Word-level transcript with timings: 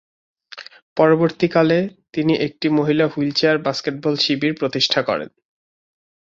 পরবর্তীকালে, 0.97 1.77
তিনি 2.13 2.33
একটি 2.37 2.67
মহিলা 2.69 3.05
হুইলচেয়ার 3.07 3.57
বাস্কেটবল 3.57 4.13
শিবির 4.15 4.53
প্রতিষ্ঠা 4.59 5.01
করেন। 5.01 5.29